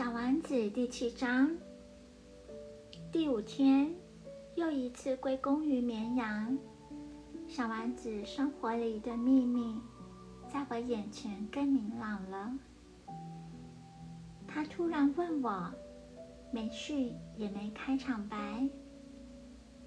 [0.00, 1.54] 小王子第七章，
[3.12, 3.94] 第五天，
[4.54, 6.56] 又一次归功于绵羊。
[7.46, 9.78] 小丸子生活里的秘密，
[10.50, 12.50] 在我眼前更明朗了。
[14.48, 15.70] 他突然问我，
[16.50, 18.66] 没序也没开场白，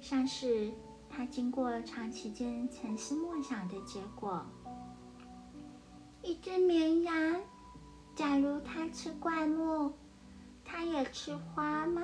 [0.00, 0.72] 像是
[1.08, 4.44] 他经过长期间沉思默想的结果。
[6.24, 7.29] 一只绵羊。
[8.20, 9.94] 假如它吃灌木，
[10.62, 12.02] 它也吃花吗？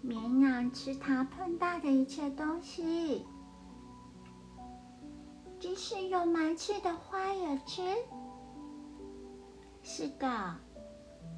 [0.00, 3.26] 绵羊吃它碰到的一切东西，
[5.58, 7.82] 即使有芒刺的花也吃。
[9.82, 10.56] 是的，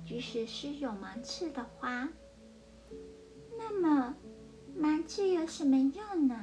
[0.06, 2.08] 即使是有芒刺的花，
[3.58, 4.14] 那么
[4.76, 6.36] 芒刺有什么用呢？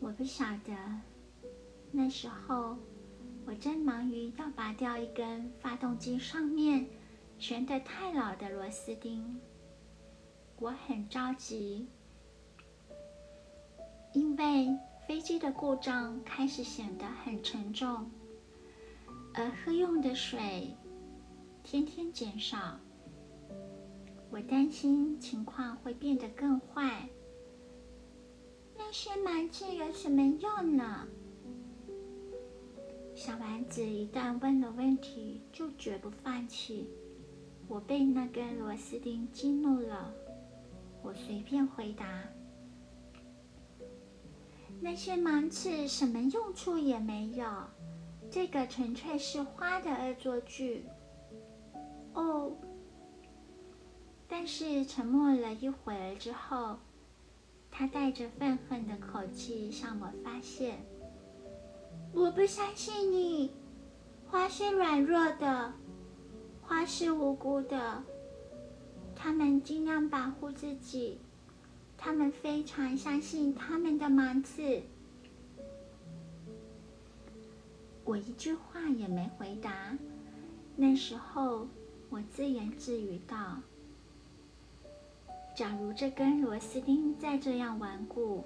[0.00, 0.72] 我不晓得，
[1.92, 2.78] 那时候。
[3.48, 6.86] 我正忙于要拔掉一根发动机上面
[7.38, 9.40] 悬得太老的螺丝钉，
[10.58, 11.88] 我很着急，
[14.12, 14.68] 因为
[15.06, 18.10] 飞机的故障开始显得很沉重，
[19.32, 20.76] 而喝用的水
[21.64, 22.78] 天天减少。
[24.30, 27.08] 我担心情况会变得更坏。
[28.76, 31.08] 那些麻醉有什么用呢？
[33.18, 36.88] 小丸子一旦问了问题，就绝不放弃。
[37.66, 40.14] 我被那根螺丝钉激怒了，
[41.02, 42.06] 我随便回答
[44.80, 47.44] ：“那些芒刺什么用处也没有，
[48.30, 50.84] 这个纯粹是花的恶作剧。”
[52.14, 52.52] 哦。
[54.28, 56.76] 但是沉默了一会儿之后，
[57.68, 60.76] 他带着愤恨的口气向我发泄。
[62.12, 63.50] 我不相信你，
[64.26, 65.72] 花是软弱的，
[66.62, 68.02] 花是无辜的，
[69.14, 71.18] 他们尽量保护自己，
[71.96, 74.82] 他们非常相信他们的芒刺。
[78.04, 79.96] 我一句话也没回答。
[80.76, 81.68] 那时候，
[82.08, 83.60] 我自言自语道
[85.54, 88.44] ：“假如这根螺丝钉再这样顽固。”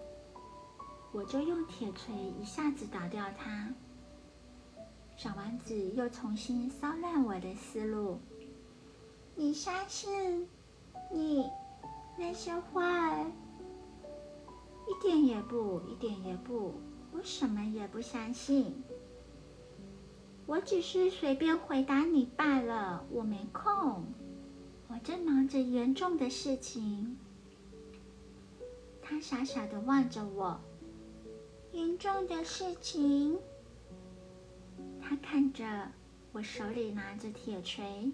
[1.13, 3.73] 我就用铁锤一下子打掉它。
[5.17, 8.19] 小丸子又重新骚乱我的思路。
[9.35, 10.49] 你相信
[11.11, 11.45] 你
[12.19, 13.21] 那些话？
[13.21, 16.75] 一点也不，一点也不，
[17.13, 18.83] 我什么也不相信。
[20.47, 23.07] 我只是随便回答你罢了。
[23.11, 24.05] 我没空，
[24.89, 27.17] 我正忙着严重的事情。
[29.01, 30.61] 他傻傻的望着我。
[31.73, 33.39] 严重的事情。
[35.01, 35.91] 他看着
[36.33, 38.13] 我手里拿着铁锤，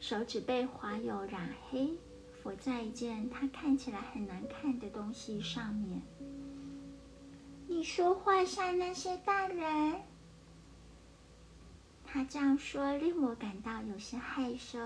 [0.00, 1.98] 手指被滑油染黑，
[2.42, 6.02] 浮在一件他看起来很难看的东西上面。
[7.66, 10.00] 你说话像那些大人。
[12.06, 14.78] 他这样说令我感到有些害羞，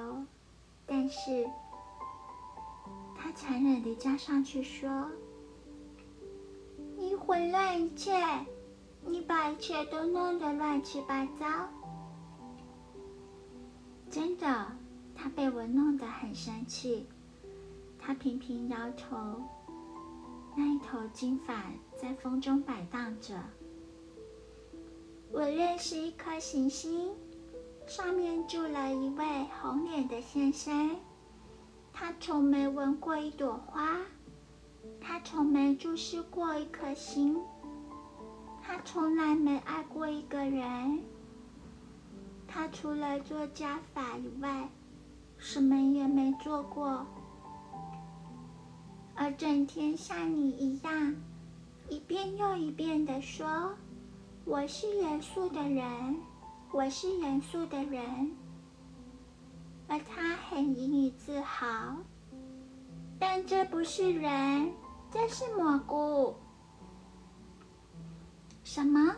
[0.86, 1.46] 但是
[3.14, 5.10] 他残忍地加上去说。
[7.28, 8.10] 混乱一切，
[9.04, 11.68] 你把一切都弄得乱七八糟。
[14.10, 14.66] 真的，
[15.14, 17.06] 他被我弄得很生气。
[17.98, 19.42] 他频频摇头，
[20.56, 21.64] 那一头金发
[22.00, 23.34] 在风中摆荡着。
[25.30, 27.10] 我认识一颗行星，
[27.86, 30.96] 上面住了一位红脸的先生，
[31.92, 33.98] 他从没闻过一朵花。
[35.00, 37.36] 他从没注视过一颗心，
[38.62, 41.00] 他从来没爱过一个人。
[42.46, 44.68] 他除了做加法以外，
[45.36, 47.06] 什么也没做过，
[49.14, 51.14] 而整天像你一样，
[51.88, 53.74] 一遍又一遍地说
[54.44, 56.16] ：“我是严肃的人，
[56.72, 58.32] 我是严肃的人。”
[59.88, 61.96] 而他很引以自豪，
[63.18, 64.72] 但这不是人。
[65.10, 66.36] 这是蘑菇。
[68.62, 69.16] 什么？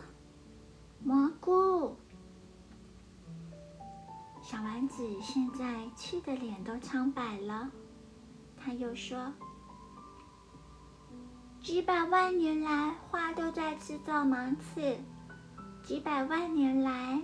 [1.03, 1.97] 蘑菇？
[4.41, 7.69] 小丸子现在气得脸都苍白了。
[8.55, 9.33] 他又说
[11.61, 14.95] ：“几百万年来，花都在制造芒刺；
[15.83, 17.21] 几百万年来，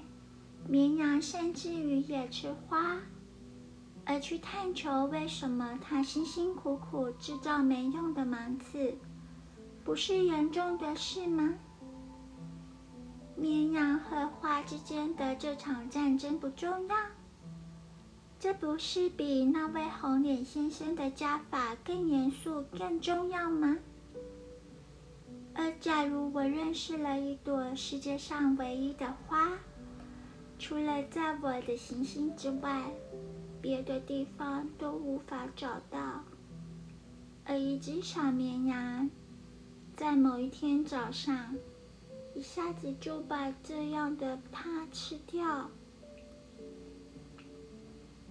[0.68, 2.98] 绵羊甚至于也吃花。”
[4.10, 8.98] 而去探求为什么他辛辛苦苦制造没用的芒刺，
[9.84, 11.56] 不是严重的事吗？
[13.36, 16.96] 绵羊和花之间的这场战争不重要？
[18.40, 23.78] 这不是比那位红脸先生的家法更严肃、更重要吗？
[25.54, 29.52] 而假如我认识了一朵世界上唯一的花，
[30.58, 32.84] 除了在我的行星之外，
[33.62, 36.24] 别的地方都无法找到，
[37.46, 39.10] 而一只小绵羊
[39.96, 41.56] 在某一天早上。
[42.36, 45.72] 一下子就把这样的它吃掉，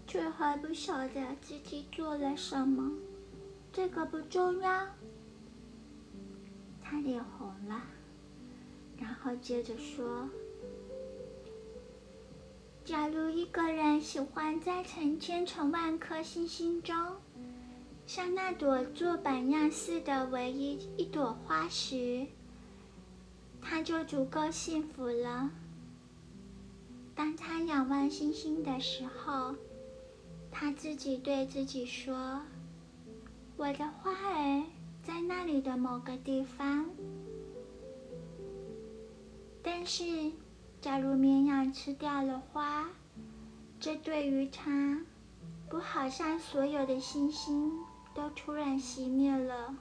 [0.07, 2.93] 却还不晓得自己做了什么。
[3.73, 4.87] 这个不重要。
[6.81, 7.83] 他脸红了，
[8.97, 10.31] 然后接着说
[12.87, 16.95] ：“假如一个人喜欢在成千成万颗星星中，
[18.07, 22.29] 像那朵做榜样似的唯一一朵花时。”
[23.61, 25.51] 他就足够幸福了。
[27.17, 29.57] 当他仰望星星的时候，
[30.53, 32.41] 他自己对自己说
[33.59, 34.63] ：“我的花儿
[35.03, 36.89] 在那里的某个地方。”
[39.61, 40.31] 但是，
[40.81, 42.89] 假如绵羊吃掉了花，
[43.81, 45.01] 这对于他，
[45.69, 47.73] 不好像所有的星星
[48.15, 49.75] 都突然熄灭了。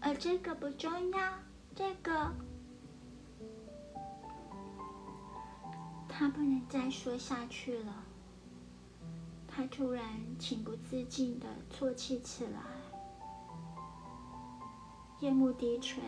[0.00, 1.32] 而这个不重要，
[1.74, 2.32] 这个。
[6.08, 8.04] 他不能再说下去了。
[9.46, 10.04] 他突然
[10.38, 12.60] 情不自禁的啜泣起来。
[15.20, 16.02] 夜幕低垂，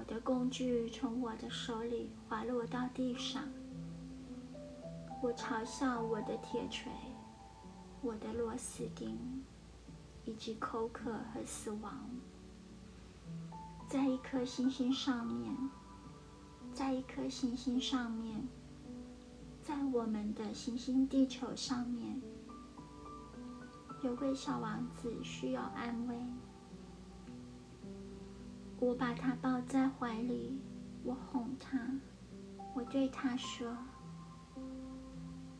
[0.00, 3.46] 我的工具从我的手里滑落到地上。
[5.22, 6.90] 我嘲笑我的铁锤、
[8.00, 9.18] 我的螺丝钉，
[10.24, 12.08] 以及口渴和死亡。
[13.86, 15.54] 在一颗星星上面，
[16.72, 18.42] 在一颗星星上面。
[19.62, 22.18] 在我们的行星地球上面，
[24.02, 26.16] 有位小王子需要安慰。
[28.80, 30.58] 我把他抱在怀里，
[31.04, 31.78] 我哄他，
[32.74, 33.76] 我对他说：“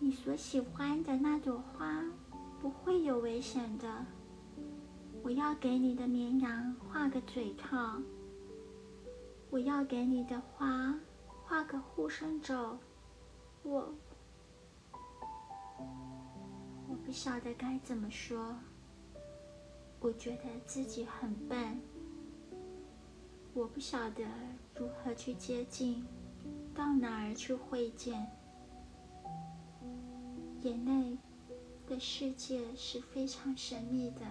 [0.00, 2.02] 你所喜欢的那朵花
[2.60, 4.06] 不会有危险的。
[5.22, 8.00] 我要给你的绵羊画个嘴套，
[9.50, 10.98] 我要给你的花
[11.44, 12.78] 画个护身咒。”
[13.62, 13.94] 我，
[16.88, 18.56] 我不晓得该怎么说。
[20.00, 21.78] 我觉得自己很笨，
[23.60, 24.24] 我不晓得
[24.74, 26.02] 如何去接近，
[26.74, 28.26] 到哪儿去会见。
[30.62, 31.18] 眼泪
[31.86, 34.22] 的世界是非常神秘的。